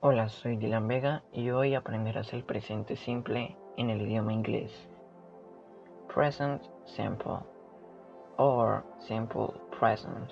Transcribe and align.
Hola, 0.00 0.28
soy 0.28 0.56
Dylan 0.56 0.86
Vega 0.86 1.24
y 1.32 1.50
hoy 1.50 1.74
aprenderás 1.74 2.32
el 2.32 2.44
presente 2.44 2.94
simple 2.94 3.56
en 3.76 3.90
el 3.90 4.00
idioma 4.02 4.32
inglés. 4.32 4.70
Present 6.14 6.62
simple 6.84 7.40
or 8.36 8.84
simple 9.00 9.48
present. 9.76 10.30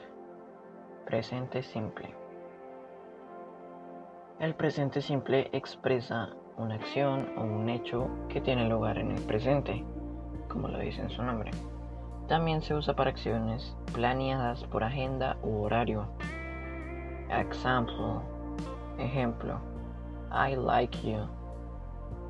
Presente 1.04 1.64
simple. 1.64 2.14
El 4.38 4.54
presente 4.54 5.02
simple 5.02 5.50
expresa 5.52 6.30
una 6.56 6.76
acción 6.76 7.28
o 7.36 7.40
un 7.40 7.68
hecho 7.68 8.08
que 8.28 8.40
tiene 8.40 8.68
lugar 8.68 8.98
en 8.98 9.10
el 9.10 9.22
presente, 9.22 9.84
como 10.46 10.68
lo 10.68 10.78
dice 10.78 11.02
en 11.02 11.10
su 11.10 11.24
nombre. 11.24 11.50
También 12.28 12.62
se 12.62 12.72
usa 12.72 12.94
para 12.94 13.10
acciones 13.10 13.76
planeadas 13.92 14.62
por 14.62 14.84
agenda 14.84 15.36
u 15.42 15.62
horario. 15.62 16.06
Example 17.30 18.35
Ejemplo. 18.98 19.60
I 20.30 20.54
like 20.56 20.98
you. 21.02 21.26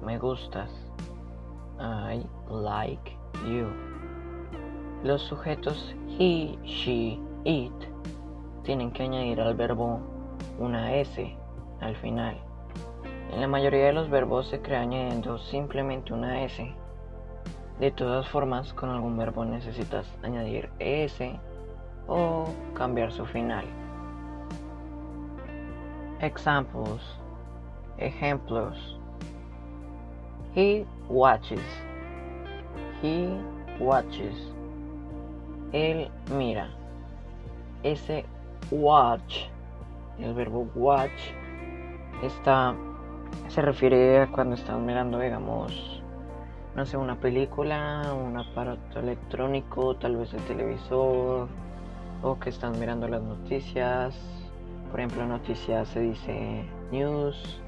Me 0.05 0.19
gustas. 0.19 0.71
I 1.79 2.25
like 2.49 3.17
you. 3.47 3.71
Los 5.03 5.23
sujetos 5.23 5.95
he, 6.19 6.59
she, 6.65 7.21
it 7.45 7.73
tienen 8.63 8.91
que 8.91 9.05
añadir 9.05 9.41
al 9.41 9.55
verbo 9.55 10.01
una 10.59 10.95
S 10.97 11.37
al 11.81 11.97
final. 11.97 12.37
En 13.33 13.41
la 13.41 13.47
mayoría 13.47 13.87
de 13.87 13.93
los 13.93 14.11
verbos 14.11 14.49
se 14.49 14.61
crea 14.61 14.81
añadiendo 14.81 15.39
simplemente 15.39 16.13
una 16.13 16.43
S. 16.43 16.75
De 17.79 17.91
todas 17.91 18.29
formas, 18.29 18.73
con 18.73 18.89
algún 18.89 19.17
verbo 19.17 19.45
necesitas 19.45 20.07
añadir 20.23 20.71
ES 20.79 21.21
o 22.09 22.47
cambiar 22.75 23.13
su 23.13 23.27
final. 23.27 23.67
Examples. 26.21 27.03
Ejemplos. 27.99 28.99
He 30.55 30.87
watches. 31.09 31.61
He 33.03 33.29
watches. 33.79 34.35
Él 35.73 36.11
mira. 36.37 36.71
Ese 37.83 38.25
watch, 38.71 39.49
el 40.19 40.35
verbo 40.35 40.69
watch, 40.75 41.11
está, 42.23 42.75
se 43.49 43.61
refiere 43.61 44.23
a 44.23 44.27
cuando 44.29 44.55
estás 44.55 44.79
mirando, 44.81 45.19
digamos, 45.19 46.03
no 46.75 46.87
sé, 46.87 46.97
una 46.97 47.21
película, 47.21 48.03
un 48.13 48.37
aparato 48.39 49.01
electrónico, 49.01 49.97
tal 49.97 50.17
vez 50.17 50.33
el 50.35 50.43
televisor, 50.43 51.49
o 52.23 52.39
que 52.39 52.51
están 52.51 52.79
mirando 52.79 53.07
las 53.09 53.23
noticias, 53.23 54.15
por 54.91 55.01
ejemplo, 55.01 55.27
noticias 55.27 55.89
se 55.89 56.01
dice 56.01 56.65
news, 56.91 57.61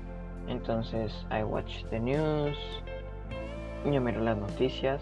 entonces 0.49 1.27
I 1.31 1.43
watch 1.43 1.85
the 1.91 2.01
news, 2.01 2.57
yo 3.85 4.01
miro 4.01 4.21
las 4.21 4.37
noticias. 4.37 5.01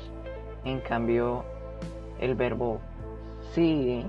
En 0.65 0.81
cambio, 0.81 1.45
el 2.19 2.35
verbo 2.35 2.81
see 3.53 4.05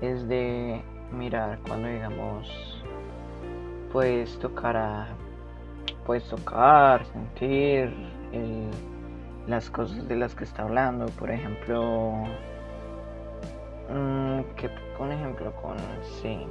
es 0.00 0.28
de 0.28 0.82
mirar 1.12 1.58
cuando 1.66 1.88
digamos 1.88 2.84
puedes 3.92 4.38
tocar 4.38 4.76
a 4.76 5.08
puedes 6.06 6.24
tocar, 6.28 7.04
sentir 7.06 7.92
las 9.46 9.70
cosas 9.70 10.06
de 10.06 10.16
las 10.16 10.34
que 10.34 10.44
está 10.44 10.62
hablando, 10.62 11.06
por 11.06 11.30
ejemplo, 11.30 12.24
mm, 13.88 14.40
que 14.56 14.70
un 14.98 15.12
ejemplo 15.12 15.52
con 15.62 15.76
sí. 16.20 16.46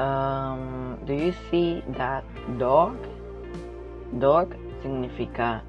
Um, 0.00 0.96
do 1.04 1.12
you 1.12 1.34
see 1.50 1.82
that 1.98 2.24
dog? 2.56 2.96
Dog 4.18 4.54
significa, 4.80 5.62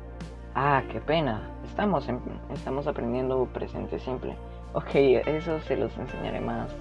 ah, 0.55 0.81
qué 0.89 1.01
pena. 1.01 1.49
Estamos, 1.65 2.07
estamos 2.53 2.87
aprendiendo 2.87 3.45
presente 3.47 3.99
simple. 3.99 4.35
Ok, 4.73 4.95
eso 4.95 5.59
se 5.59 5.75
los 5.75 5.97
enseñaré 5.97 6.39
más 6.39 6.71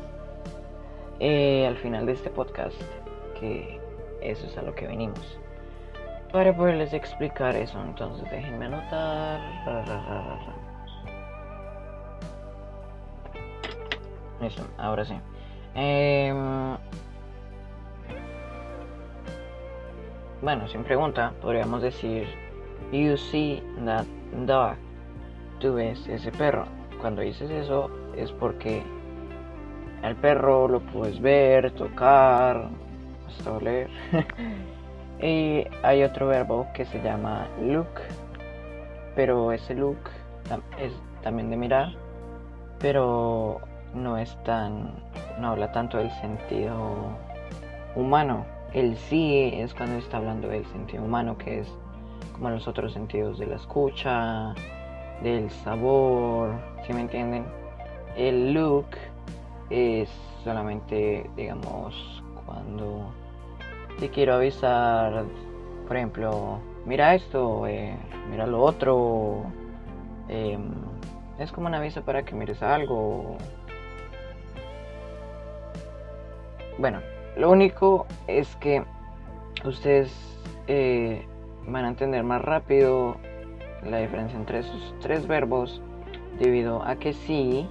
eh, 1.19 1.67
al 1.67 1.77
final 1.77 2.07
de 2.07 2.13
este 2.13 2.31
podcast, 2.31 2.81
que 3.41 3.81
eso 4.21 4.47
es 4.47 4.57
a 4.57 4.63
lo 4.63 4.73
que 4.77 4.87
venimos. 4.87 5.39
Para 6.33 6.57
poderles 6.57 6.93
explicar 6.93 7.57
eso, 7.57 7.83
entonces 7.83 8.31
déjenme 8.31 8.67
anotar. 8.67 9.41
Listo, 14.41 14.63
ahora 14.79 15.05
sí. 15.05 15.15
Eh, 15.75 16.33
bueno, 20.43 20.67
sin 20.69 20.85
pregunta, 20.85 21.33
podríamos 21.41 21.83
decir, 21.83 22.27
You 22.93 23.17
see 23.17 23.63
that 23.85 24.07
dog. 24.47 24.77
Tú 25.61 25.75
ves 25.75 26.09
ese 26.09 26.33
perro. 26.33 26.65
Cuando 27.01 27.23
dices 27.23 27.51
eso 27.51 27.89
es 28.17 28.33
porque 28.33 28.83
al 30.03 30.17
perro 30.17 30.67
lo 30.67 30.81
puedes 30.81 31.21
ver, 31.21 31.71
tocar, 31.73 32.69
hasta 33.29 33.53
oler. 33.53 33.89
y 35.23 35.65
hay 35.83 36.03
otro 36.03 36.27
verbo 36.27 36.67
que 36.75 36.85
se 36.85 37.01
llama 37.01 37.47
look, 37.61 38.01
pero 39.15 39.53
ese 39.53 39.75
look 39.75 39.99
es 40.79 40.93
también 41.23 41.51
de 41.51 41.57
mirar, 41.57 41.93
pero 42.79 43.61
no 43.95 44.17
es 44.17 44.37
tan, 44.43 44.95
no 45.39 45.49
habla 45.49 45.71
tanto 45.71 45.99
del 45.99 46.11
sentido 46.13 46.77
humano 47.95 48.45
el 48.73 48.97
sí 48.97 49.51
es 49.55 49.75
cuando 49.75 49.97
está 49.97 50.19
hablando 50.19 50.49
del 50.49 50.65
sentido 50.67 51.05
humano, 51.05 51.37
que 51.37 51.61
es 51.61 51.69
como 52.33 52.51
los 52.51 52.69
otros 52.69 52.93
sentidos 52.93 53.39
de 53.39 53.47
la 53.47 53.57
escucha, 53.57 54.55
del 55.23 55.51
sabor, 55.51 56.55
¿sí 56.87 56.93
me 56.93 57.01
entienden? 57.01 57.45
El 58.17 58.53
look 58.53 58.87
es 59.69 60.09
solamente, 60.45 61.29
digamos, 61.37 62.23
cuando 62.47 63.13
te 63.99 64.09
quiero 64.09 64.35
avisar, 64.35 65.25
por 65.87 65.97
ejemplo, 65.97 66.61
mira 66.87 67.15
esto, 67.15 67.67
eh, 67.67 67.97
mira 68.31 68.47
lo 68.47 68.63
otro. 68.63 69.43
Em, 70.29 70.71
es 71.39 71.53
como 71.53 71.67
un 71.67 71.75
aviso 71.75 72.03
para 72.03 72.23
que 72.25 72.35
mires 72.35 72.63
algo. 72.63 73.37
Bueno, 76.79 77.01
lo 77.37 77.51
único 77.51 78.07
es 78.27 78.55
que 78.57 78.83
ustedes 79.65 80.13
eh, 80.67 81.27
van 81.67 81.85
a 81.85 81.89
entender 81.89 82.23
más 82.25 82.43
rápido 82.43 83.17
la 83.85 83.99
diferencia 83.99 84.39
entre 84.39 84.61
esos 84.61 84.95
tres 85.01 85.27
verbos 85.27 85.81
debido 86.39 86.83
a 86.83 86.97
que 86.97 87.13
sí 87.13 87.69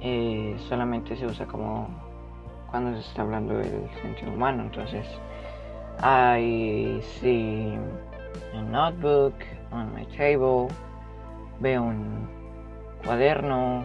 eh, 0.00 0.56
solamente 0.68 1.16
se 1.16 1.26
usa 1.26 1.46
como 1.46 1.88
cuando 2.70 2.94
se 2.94 3.06
está 3.06 3.22
hablando 3.22 3.54
del 3.54 3.88
sentido 4.00 4.32
humano. 4.32 4.62
Entonces, 4.62 5.06
I 6.02 7.00
see 7.20 7.78
a 8.54 8.62
notebook 8.62 9.34
on 9.70 9.94
my 9.94 10.06
table. 10.16 10.68
Veo 11.60 11.82
un 11.82 12.28
cuaderno 13.04 13.84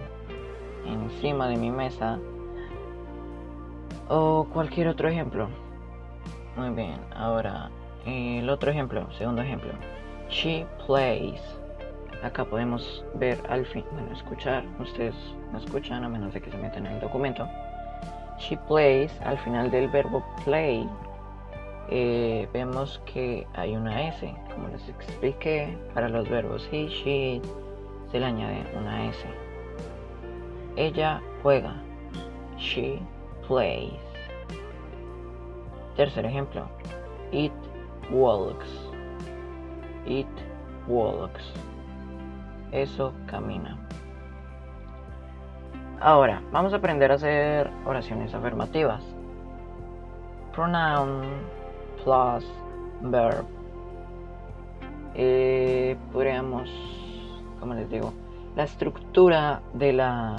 encima 0.85 1.47
de 1.49 1.57
mi 1.57 1.69
mesa 1.69 2.17
o 4.09 4.47
cualquier 4.53 4.87
otro 4.87 5.09
ejemplo. 5.09 5.49
Muy 6.55 6.69
bien, 6.71 6.99
ahora 7.15 7.69
el 8.05 8.49
otro 8.49 8.71
ejemplo, 8.71 9.11
segundo 9.13 9.41
ejemplo. 9.41 9.71
She 10.29 10.65
plays. 10.85 11.41
Acá 12.23 12.45
podemos 12.45 13.05
ver 13.15 13.39
al 13.49 13.65
fin, 13.65 13.83
bueno, 13.91 14.11
escuchar, 14.11 14.63
ustedes 14.79 15.15
no 15.51 15.59
escuchan 15.59 16.03
a 16.03 16.09
menos 16.09 16.33
de 16.33 16.41
que 16.41 16.49
se 16.49 16.57
metan 16.57 16.85
en 16.85 16.93
el 16.93 16.99
documento. 16.99 17.47
She 18.39 18.57
plays, 18.67 19.11
al 19.21 19.37
final 19.39 19.69
del 19.69 19.87
verbo 19.89 20.23
play, 20.43 20.87
eh, 21.89 22.47
vemos 22.53 23.01
que 23.05 23.47
hay 23.53 23.75
una 23.75 24.07
S. 24.09 24.35
Como 24.53 24.67
les 24.69 24.87
expliqué, 24.89 25.77
para 25.93 26.09
los 26.09 26.27
verbos 26.29 26.67
he, 26.71 26.87
she, 26.87 27.41
se 28.11 28.19
le 28.19 28.25
añade 28.25 28.65
una 28.75 29.05
S. 29.09 29.25
Ella 30.75 31.21
juega. 31.43 31.75
She 32.57 32.99
plays. 33.47 33.93
Tercer 35.95 36.25
ejemplo. 36.25 36.67
It 37.31 37.51
walks. 38.11 38.67
It 40.05 40.27
walks. 40.87 41.43
Eso 42.71 43.13
camina. 43.25 43.77
Ahora, 45.99 46.41
vamos 46.51 46.73
a 46.73 46.77
aprender 46.77 47.11
a 47.11 47.15
hacer 47.15 47.71
oraciones 47.85 48.33
afirmativas. 48.33 49.03
Pronoun 50.53 51.23
plus 52.03 52.45
verb. 53.01 53.45
Eh, 55.15 55.97
podríamos, 56.13 56.69
como 57.59 57.73
les 57.73 57.89
digo, 57.89 58.13
la 58.55 58.63
estructura 58.63 59.61
de 59.73 59.93
la 59.93 60.35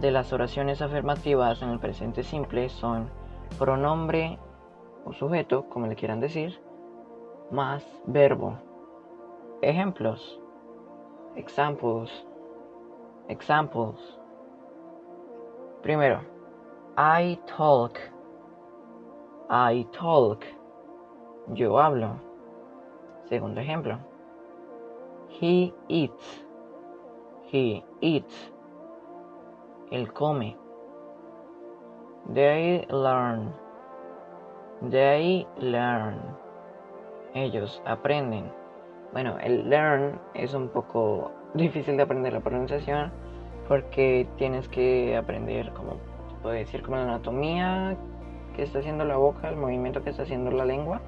de 0.00 0.10
las 0.10 0.32
oraciones 0.32 0.80
afirmativas 0.80 1.60
en 1.60 1.68
el 1.68 1.78
presente 1.78 2.22
simple 2.22 2.70
son 2.70 3.10
pronombre 3.58 4.38
o 5.04 5.12
sujeto, 5.12 5.68
como 5.68 5.86
le 5.86 5.94
quieran 5.94 6.20
decir, 6.20 6.58
más 7.50 7.84
verbo. 8.06 8.54
Ejemplos. 9.60 10.40
Examples. 11.36 12.10
Examples. 13.28 13.98
Primero, 15.82 16.22
I 16.96 17.38
talk. 17.56 17.98
I 19.50 19.84
talk. 19.92 20.44
Yo 21.52 21.78
hablo. 21.78 22.14
Segundo 23.28 23.60
ejemplo. 23.60 23.98
He 25.28 25.74
eats. 25.88 26.44
He 27.52 27.84
eats. 28.00 28.50
Él 29.90 30.12
come. 30.12 30.56
They 32.32 32.86
learn. 32.90 33.52
They 34.88 35.46
learn. 35.58 36.20
Ellos 37.34 37.82
aprenden. 37.84 38.52
Bueno, 39.12 39.36
el 39.40 39.68
learn 39.68 40.20
es 40.34 40.54
un 40.54 40.68
poco 40.68 41.32
difícil 41.54 41.96
de 41.96 42.04
aprender 42.04 42.32
la 42.32 42.40
pronunciación 42.40 43.12
porque 43.66 44.28
tienes 44.36 44.68
que 44.68 45.16
aprender 45.16 45.72
como 45.72 45.96
puedo 46.42 46.54
decir 46.54 46.82
como 46.82 46.96
la 46.96 47.02
anatomía 47.02 47.96
que 48.54 48.62
está 48.62 48.78
haciendo 48.78 49.04
la 49.04 49.16
boca, 49.16 49.48
el 49.48 49.56
movimiento 49.56 50.02
que 50.02 50.10
está 50.10 50.22
haciendo 50.22 50.50
la 50.50 50.64
lengua. 50.64 51.00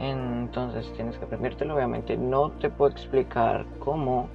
Entonces 0.00 0.92
tienes 0.94 1.18
que 1.18 1.24
aprendértelo. 1.24 1.74
Obviamente 1.74 2.16
no 2.16 2.50
te 2.52 2.70
puedo 2.70 2.90
explicar 2.90 3.66
cómo 3.78 4.28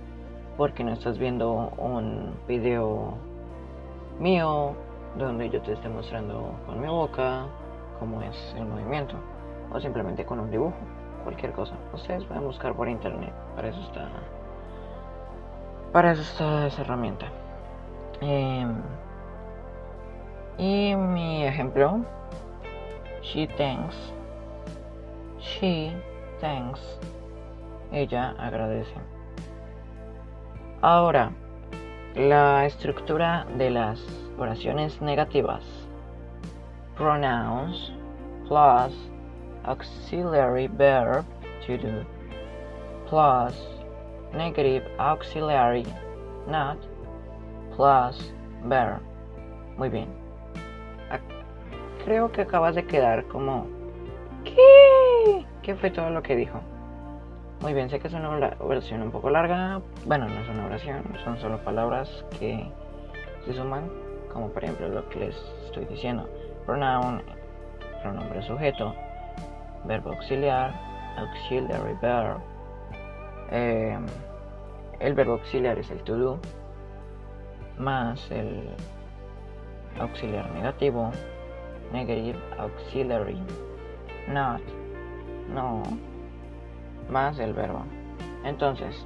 porque 0.58 0.84
no 0.84 0.94
estás 0.94 1.18
viendo 1.18 1.72
un 1.78 2.34
video 2.48 3.18
mío 4.22 4.76
donde 5.18 5.50
yo 5.50 5.62
te 5.62 5.74
esté 5.74 5.90
mostrando 5.90 6.54
con 6.66 6.80
mi 6.80 6.88
boca 6.88 7.48
cómo 8.00 8.22
es 8.22 8.56
el 8.56 8.66
movimiento 8.66 9.16
o 9.72 9.80
simplemente 9.80 10.26
con 10.26 10.40
un 10.40 10.52
dibujo, 10.52 10.78
cualquier 11.24 11.52
cosa. 11.54 11.76
Ustedes 11.94 12.24
pueden 12.26 12.44
buscar 12.44 12.74
por 12.74 12.88
internet, 12.88 13.34
para 13.56 13.70
eso 13.70 13.82
está 13.82 14.08
para 15.92 16.12
eso 16.12 16.22
está 16.22 16.68
esa 16.68 16.82
herramienta. 16.82 17.26
Em, 18.22 18.76
y 20.58 20.96
mi 20.96 21.44
ejemplo, 21.44 22.00
she 23.22 23.48
thanks, 23.48 23.96
she 25.40 25.92
thanks, 26.40 26.80
ella 27.92 28.36
agradece. 28.38 28.94
Ahora, 30.82 31.32
la 32.16 32.66
estructura 32.66 33.46
de 33.58 33.70
las 33.70 34.00
oraciones 34.38 35.02
negativas. 35.02 35.64
Pronouns 36.96 37.94
plus 38.48 38.94
auxiliary 39.64 40.68
verb 40.68 41.26
to 41.66 41.78
do 41.78 42.06
plus 43.08 43.56
negative 44.34 44.84
auxiliary 45.00 45.86
not 46.48 46.78
plus 47.76 48.34
verb. 48.66 49.02
Muy 49.78 49.90
bien. 49.90 50.10
Creo 52.04 52.32
que 52.32 52.42
acabas 52.42 52.76
de 52.76 52.86
quedar 52.86 53.26
como 53.28 53.68
¿Qué? 54.44 55.46
¿Qué 55.62 55.76
fue 55.76 55.92
todo 55.92 56.10
lo 56.10 56.24
que 56.24 56.36
dijo? 56.36 56.60
Muy 57.62 57.76
bien, 57.76 57.92
sé 57.92 58.00
que 58.00 58.08
es 58.08 58.14
una 58.16 58.56
oración 58.58 59.04
un 59.04 59.12
poco 59.12 59.30
larga. 59.30 59.82
Bueno, 60.06 60.28
no 60.28 60.40
es 60.42 60.50
una 60.50 60.66
oración, 60.66 61.04
son 61.24 61.38
solo 61.38 61.60
palabras 61.60 62.26
que 62.40 62.66
se 63.46 63.54
suman, 63.54 63.88
como 64.34 64.50
por 64.50 64.64
ejemplo 64.64 64.90
lo 64.90 65.08
que 65.10 65.20
les 65.20 65.36
estoy 65.66 65.86
diciendo. 65.86 66.28
Pronoun, 66.66 67.22
pronombre 68.02 68.42
sujeto, 68.42 68.96
verbo 69.86 70.10
auxiliar, 70.10 70.74
auxiliary 71.18 71.94
verb. 72.02 72.40
Em, 73.52 74.08
el 75.00 75.14
verbo 75.14 75.34
auxiliar 75.34 75.78
es 75.78 75.92
el 75.92 76.00
to 76.00 76.18
do, 76.18 76.40
más 77.78 78.32
el 78.32 78.70
auxiliar 80.00 80.50
negativo, 80.50 81.12
negative 81.94 82.40
auxiliary, 82.58 83.40
not, 84.28 84.62
no 85.54 85.84
más 87.10 87.40
el 87.40 87.54
verbo. 87.54 87.84
Entonces, 88.44 89.06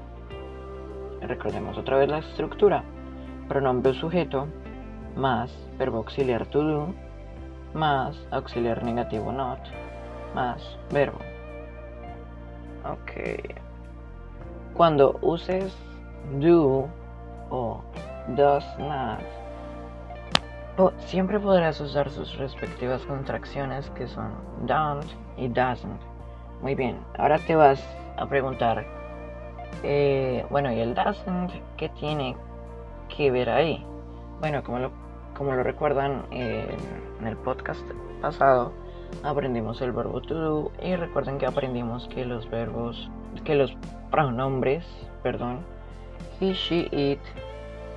recordemos 1.22 1.78
otra 1.78 1.98
vez 1.98 2.10
la 2.10 2.20
estructura. 2.20 2.84
Pronombre 3.48 3.94
sujeto 3.94 4.48
más 5.16 5.52
verbo 5.78 5.98
auxiliar 5.98 6.46
to 6.48 6.62
do 6.62 6.94
más 7.74 8.16
auxiliar 8.32 8.84
negativo 8.84 9.32
not 9.32 9.60
más 10.34 10.62
verbo. 10.92 11.20
Ok. 12.84 13.12
Cuando 14.74 15.18
uses 15.22 15.74
do 16.40 16.88
o 17.50 17.82
does 18.36 18.66
not, 18.78 19.22
siempre 21.00 21.40
podrás 21.40 21.80
usar 21.80 22.10
sus 22.10 22.38
respectivas 22.38 23.06
contracciones 23.06 23.90
que 23.92 24.08
son 24.08 24.34
don't 24.66 25.06
y 25.38 25.48
doesn't. 25.48 26.15
Muy 26.66 26.74
bien, 26.74 26.98
ahora 27.20 27.38
te 27.38 27.56
vas 27.56 27.80
a 28.18 28.26
preguntar, 28.26 28.88
eh, 29.84 30.44
bueno, 30.50 30.74
¿y 30.74 30.80
el 30.80 30.96
doesn't 30.96 31.52
qué 31.78 31.90
tiene 31.90 32.36
que 33.16 33.30
ver 33.30 33.52
ahí? 33.52 33.86
Bueno, 34.40 34.64
como 34.64 34.80
lo, 34.80 34.92
como 35.38 35.52
lo 35.54 35.62
recuerdan 35.62 36.26
en 36.32 37.28
el 37.28 37.38
podcast 37.38 37.88
pasado, 38.20 38.74
aprendimos 39.22 39.80
el 39.84 39.92
verbo 39.92 40.20
to 40.22 40.34
do 40.34 40.72
y 40.84 40.96
recuerden 40.96 41.38
que 41.38 41.46
aprendimos 41.46 42.08
que 42.08 42.26
los 42.26 42.50
verbos, 42.50 43.12
que 43.44 43.54
los 43.54 43.78
pronombres, 44.10 44.88
perdón, 45.22 45.60
he, 46.42 46.54
she, 46.54 46.88
it, 46.92 47.20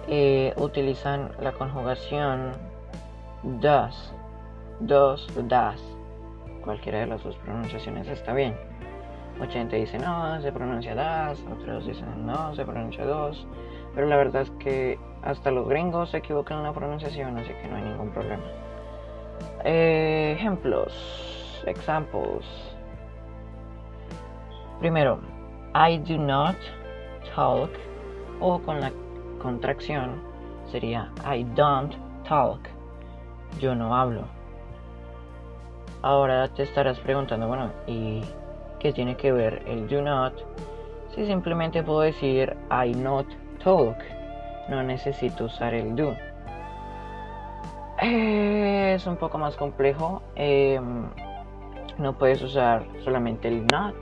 eh, 0.08 0.52
utilizan 0.58 1.32
la 1.40 1.52
conjugación 1.52 2.52
does, 3.62 4.12
does, 4.80 5.26
does 5.48 5.97
cualquiera 6.68 6.98
de 6.98 7.06
las 7.06 7.24
dos 7.24 7.34
pronunciaciones 7.36 8.06
está 8.08 8.34
bien. 8.34 8.54
Mucha 9.38 9.52
gente 9.54 9.76
dice 9.76 9.98
no, 9.98 10.38
se 10.42 10.52
pronuncia 10.52 10.94
das, 10.94 11.42
otros 11.50 11.86
dicen 11.86 12.26
no, 12.26 12.54
se 12.54 12.62
pronuncia 12.66 13.06
dos, 13.06 13.46
pero 13.94 14.06
la 14.06 14.18
verdad 14.18 14.42
es 14.42 14.50
que 14.58 14.98
hasta 15.22 15.50
los 15.50 15.66
gringos 15.66 16.10
se 16.10 16.18
equivocan 16.18 16.58
en 16.58 16.64
la 16.64 16.74
pronunciación, 16.74 17.38
así 17.38 17.54
que 17.54 17.68
no 17.68 17.76
hay 17.76 17.84
ningún 17.84 18.10
problema. 18.10 18.42
Eh, 19.64 20.34
ejemplos, 20.36 20.92
examples. 21.64 22.44
Primero, 24.78 25.20
I 25.74 25.96
do 25.96 26.18
not 26.18 26.56
talk, 27.34 27.70
o 28.40 28.58
con 28.58 28.78
la 28.78 28.92
contracción 29.40 30.20
sería 30.70 31.10
I 31.24 31.44
don't 31.54 31.94
talk. 32.28 32.60
Yo 33.58 33.74
no 33.74 33.96
hablo. 33.96 34.37
Ahora 36.02 36.48
te 36.48 36.62
estarás 36.62 37.00
preguntando, 37.00 37.48
bueno, 37.48 37.72
¿y 37.86 38.22
qué 38.78 38.92
tiene 38.92 39.16
que 39.16 39.32
ver 39.32 39.62
el 39.66 39.88
do 39.88 40.00
not? 40.00 40.32
Si 41.14 41.26
simplemente 41.26 41.82
puedo 41.82 42.00
decir 42.00 42.56
I 42.70 42.92
not 42.94 43.26
talk, 43.64 43.96
no 44.68 44.82
necesito 44.82 45.46
usar 45.46 45.74
el 45.74 45.96
do. 45.96 46.14
Es 48.00 49.06
un 49.06 49.16
poco 49.16 49.38
más 49.38 49.56
complejo. 49.56 50.22
Em, 50.36 51.08
no 51.98 52.12
puedes 52.12 52.40
usar 52.42 52.86
solamente 53.02 53.48
el 53.48 53.66
not 53.66 53.96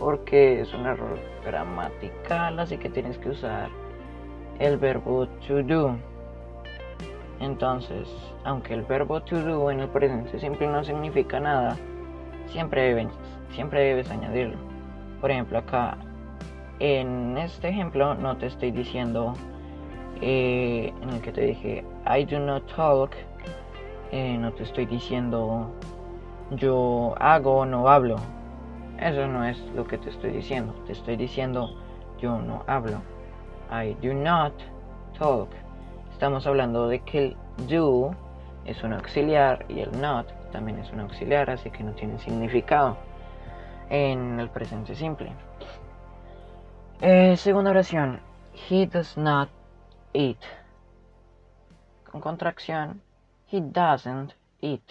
porque 0.00 0.60
es 0.60 0.74
un 0.74 0.86
error 0.86 1.18
gramatical, 1.44 2.58
así 2.58 2.78
que 2.78 2.88
tienes 2.88 3.18
que 3.18 3.28
usar 3.28 3.68
el 4.58 4.76
verbo 4.76 5.28
to 5.46 5.62
do. 5.62 5.96
Entonces, 7.40 8.08
aunque 8.44 8.74
el 8.74 8.82
verbo 8.82 9.20
to 9.22 9.40
do 9.40 9.70
en 9.70 9.80
el 9.80 9.88
presente 9.88 10.38
simple 10.38 10.66
no 10.66 10.84
significa 10.84 11.40
nada, 11.40 11.76
siempre 12.46 12.82
debes, 12.82 13.08
siempre 13.50 13.80
debes 13.80 14.10
añadirlo. 14.10 14.56
Por 15.20 15.30
ejemplo, 15.30 15.58
acá 15.58 15.96
en 16.78 17.36
este 17.38 17.68
ejemplo 17.68 18.14
no 18.14 18.36
te 18.36 18.46
estoy 18.46 18.70
diciendo 18.70 19.34
eh, 20.20 20.92
en 21.02 21.10
el 21.10 21.20
que 21.20 21.32
te 21.32 21.42
dije 21.42 21.84
I 22.06 22.24
do 22.24 22.38
not 22.38 22.64
talk, 22.74 23.12
eh, 24.10 24.36
no 24.38 24.52
te 24.52 24.64
estoy 24.64 24.86
diciendo 24.86 25.70
yo 26.50 27.14
hago 27.18 27.58
o 27.58 27.66
no 27.66 27.88
hablo. 27.88 28.16
Eso 28.98 29.26
no 29.26 29.44
es 29.44 29.58
lo 29.74 29.84
que 29.86 29.98
te 29.98 30.10
estoy 30.10 30.30
diciendo. 30.30 30.74
Te 30.86 30.92
estoy 30.92 31.16
diciendo 31.16 31.74
yo 32.20 32.38
no 32.40 32.62
hablo. 32.66 33.00
I 33.70 33.96
do 34.06 34.12
not 34.14 34.52
talk 35.18 35.48
estamos 36.22 36.46
hablando 36.46 36.86
de 36.86 37.00
que 37.00 37.18
el 37.18 37.36
do 37.66 38.14
es 38.64 38.84
un 38.84 38.92
auxiliar 38.92 39.66
y 39.68 39.80
el 39.80 40.00
not 40.00 40.28
también 40.52 40.78
es 40.78 40.88
un 40.92 41.00
auxiliar, 41.00 41.50
así 41.50 41.68
que 41.68 41.82
no 41.82 41.94
tiene 41.94 42.16
significado 42.20 42.96
en 43.90 44.38
el 44.38 44.48
presente 44.48 44.94
simple. 44.94 45.32
Eh, 47.00 47.36
segunda 47.36 47.72
oración, 47.72 48.20
he 48.70 48.86
does 48.86 49.16
not 49.16 49.48
eat. 50.12 50.38
Con 52.08 52.20
contracción, 52.20 53.02
he 53.50 53.60
doesn't 53.60 54.34
eat. 54.60 54.88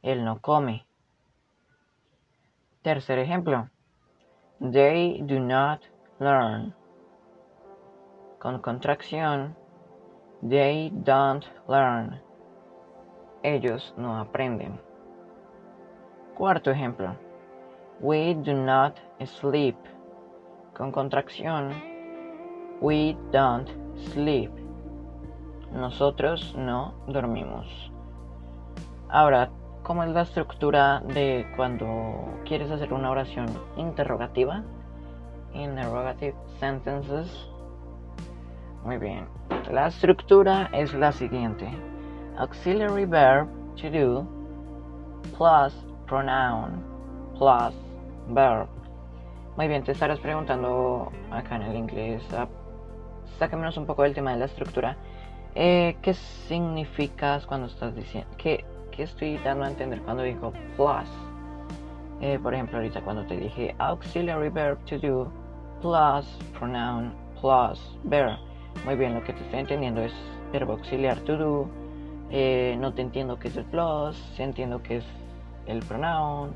Él 0.00 0.24
no 0.24 0.40
come. 0.40 0.86
Tercer 2.80 3.18
ejemplo. 3.18 3.68
They 4.58 5.20
do 5.20 5.38
not 5.38 5.82
learn. 6.18 6.74
Con 8.38 8.62
contracción. 8.62 9.67
They 10.42 10.90
don't 11.04 11.44
learn. 11.66 12.20
Ellos 13.42 13.92
no 13.96 14.18
aprenden. 14.18 14.80
Cuarto 16.36 16.70
ejemplo. 16.70 17.16
We 18.00 18.34
do 18.34 18.54
not 18.54 18.96
sleep. 19.24 19.76
Con 20.74 20.92
contracción. 20.92 21.72
We 22.80 23.16
don't 23.32 23.68
sleep. 24.12 24.52
Nosotros 25.72 26.54
no 26.56 26.94
dormimos. 27.08 27.90
Ahora, 29.08 29.50
¿cómo 29.82 30.04
es 30.04 30.10
la 30.10 30.22
estructura 30.22 31.00
de 31.00 31.46
cuando 31.56 32.28
quieres 32.44 32.70
hacer 32.70 32.92
una 32.92 33.10
oración 33.10 33.46
interrogativa? 33.76 34.62
Interrogative 35.52 36.36
sentences. 36.60 37.47
Muy 38.84 38.98
bien. 38.98 39.26
La 39.70 39.88
estructura 39.88 40.70
es 40.72 40.94
la 40.94 41.12
siguiente. 41.12 41.68
Auxiliary 42.38 43.04
verb 43.04 43.48
to 43.76 43.90
do 43.90 44.26
plus 45.36 45.74
pronoun 46.06 46.82
plus 47.38 47.74
verb. 48.28 48.68
Muy 49.56 49.68
bien, 49.68 49.82
te 49.82 49.92
estarás 49.92 50.20
preguntando 50.20 51.10
acá 51.30 51.56
en 51.56 51.62
el 51.62 51.76
inglés. 51.76 52.22
Uh, 52.32 52.46
sáquenos 53.38 53.76
un 53.76 53.86
poco 53.86 54.04
del 54.04 54.14
tema 54.14 54.32
de 54.32 54.38
la 54.38 54.44
estructura. 54.44 54.96
Eh, 55.54 55.96
¿Qué 56.02 56.14
significas 56.14 57.46
cuando 57.46 57.66
estás 57.66 57.94
diciendo? 57.94 58.30
¿Qué, 58.36 58.64
¿Qué, 58.92 59.02
estoy 59.02 59.38
dando 59.38 59.64
a 59.64 59.68
entender 59.68 60.00
cuando 60.02 60.22
digo 60.22 60.52
plus? 60.76 61.08
Eh, 62.20 62.38
por 62.42 62.54
ejemplo, 62.54 62.78
ahorita 62.78 63.00
cuando 63.02 63.26
te 63.26 63.36
dije 63.36 63.74
auxiliary 63.78 64.48
verb 64.48 64.78
to 64.84 64.98
do 64.98 65.30
plus 65.80 66.26
pronoun 66.58 67.12
plus 67.40 67.98
verb. 68.04 68.47
Muy 68.84 68.96
bien, 68.96 69.14
lo 69.14 69.22
que 69.22 69.32
te 69.32 69.42
estoy 69.42 69.60
entendiendo 69.60 70.02
es 70.02 70.12
verbo 70.52 70.72
auxiliar 70.72 71.18
to 71.20 71.36
do. 71.36 71.68
Eh, 72.30 72.76
no 72.78 72.92
te 72.92 73.02
entiendo 73.02 73.38
qué 73.38 73.48
es 73.48 73.56
el 73.56 73.64
plus, 73.64 74.16
entiendo 74.38 74.82
qué 74.82 74.98
es 74.98 75.04
el 75.66 75.80
pronoun, 75.80 76.52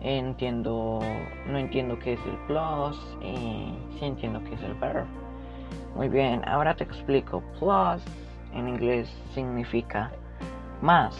entiendo, 0.00 1.00
no 1.46 1.58
entiendo 1.58 1.98
qué 1.98 2.14
es 2.14 2.20
el 2.26 2.36
plus 2.46 2.98
y 3.22 3.74
sí 3.98 4.04
entiendo 4.04 4.42
qué 4.44 4.54
es 4.54 4.62
el 4.62 4.74
verb. 4.74 5.06
Muy 5.94 6.08
bien, 6.08 6.42
ahora 6.46 6.74
te 6.74 6.84
explico. 6.84 7.42
Plus 7.58 8.02
en 8.54 8.68
inglés 8.68 9.08
significa 9.34 10.10
más. 10.80 11.16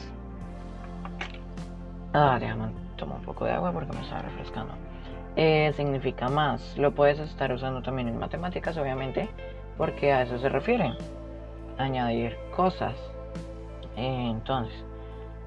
Ah, 2.15 2.39
déjame 2.41 2.73
tomar 2.97 3.19
un 3.19 3.25
poco 3.25 3.45
de 3.45 3.53
agua 3.53 3.73
porque 3.73 3.93
me 3.93 4.03
está 4.03 4.23
refrescando. 4.23 4.75
Eh, 5.37 5.73
significa 5.77 6.29
más. 6.29 6.77
Lo 6.77 6.93
puedes 6.93 7.19
estar 7.19 7.53
usando 7.53 7.83
también 7.83 8.09
en 8.09 8.19
matemáticas, 8.19 8.77
obviamente, 8.77 9.29
porque 9.83 10.13
a 10.13 10.23
eso 10.23 10.39
se 10.39 10.49
refiere. 10.49 10.95
Añadir 11.77 12.37
cosas. 12.55 12.95
entonces, 13.97 14.73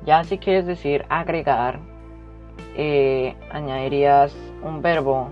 ya 0.06 0.26
si 0.26 0.38
quieres 0.38 0.66
decir 0.66 1.06
agregar, 1.08 1.80
eh, 2.76 3.34
añadirías 3.50 4.36
un 4.62 4.82
verbo 4.82 5.30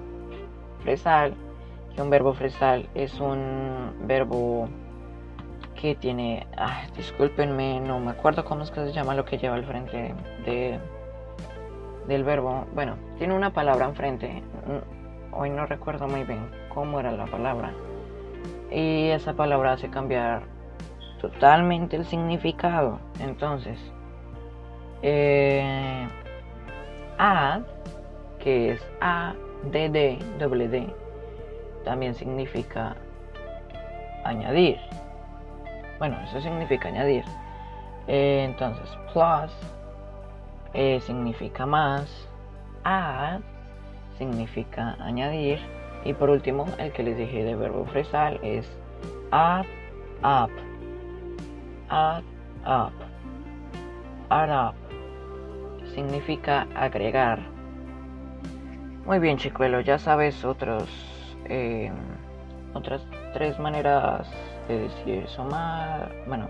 fresal. 0.83 1.33
Que 1.93 2.01
un 2.01 2.09
verbo 2.09 2.33
fresal 2.33 2.87
es 2.95 3.19
un 3.19 3.91
verbo 4.07 4.69
que 5.75 5.95
tiene, 5.95 6.47
ah, 6.55 6.83
discúlpenme, 6.95 7.81
no 7.81 7.99
me 7.99 8.11
acuerdo 8.11 8.45
cómo 8.45 8.63
es 8.63 8.71
que 8.71 8.85
se 8.85 8.93
llama 8.93 9.15
lo 9.15 9.25
que 9.25 9.37
lleva 9.37 9.55
al 9.55 9.65
frente 9.65 10.15
de, 10.45 10.79
del 12.07 12.23
verbo. 12.23 12.67
Bueno, 12.73 12.95
tiene 13.17 13.33
una 13.33 13.49
palabra 13.49 13.85
enfrente. 13.85 14.41
Hoy 15.33 15.49
no 15.49 15.65
recuerdo 15.65 16.07
muy 16.07 16.23
bien 16.23 16.49
cómo 16.73 17.01
era 17.01 17.11
la 17.11 17.25
palabra. 17.25 17.73
Y 18.71 19.09
esa 19.09 19.33
palabra 19.33 19.73
hace 19.73 19.89
cambiar 19.89 20.43
totalmente 21.21 21.95
el 21.95 22.05
significado. 22.05 22.99
Entonces, 23.19 23.77
eh, 25.01 26.07
add, 27.17 27.63
que 28.39 28.71
es 28.71 28.87
A, 29.01 29.33
D, 29.71 29.89
D, 29.89 30.19
D, 30.39 30.93
también 31.85 32.13
significa 32.15 32.95
añadir. 34.23 34.77
Bueno, 35.99 36.19
eso 36.21 36.41
significa 36.41 36.89
añadir. 36.89 37.23
Eh, 38.07 38.43
entonces, 38.45 38.89
plus 39.13 39.51
eh, 40.73 40.99
significa 41.01 41.65
más. 41.65 42.27
Add 42.83 43.41
significa 44.17 44.97
añadir. 44.99 45.59
Y 46.05 46.13
por 46.13 46.29
último, 46.29 46.65
el 46.79 46.91
que 46.91 47.03
les 47.03 47.17
dije 47.17 47.43
de 47.43 47.55
verbo 47.55 47.85
fresal 47.85 48.39
es 48.43 48.67
add 49.31 49.65
up. 50.23 50.51
Add 51.89 52.23
up. 52.65 52.93
Add 54.29 54.69
up. 54.69 54.75
Significa 55.93 56.67
agregar. 56.75 57.39
Muy 59.05 59.19
bien, 59.19 59.37
chicuelo, 59.37 59.81
ya 59.81 59.99
sabes 59.99 60.45
otros, 60.45 60.89
eh, 61.45 61.91
otras 62.73 63.05
tres 63.33 63.59
maneras 63.59 64.27
de 64.67 64.79
decir 64.79 65.27
sumar, 65.27 66.09
bueno, 66.25 66.47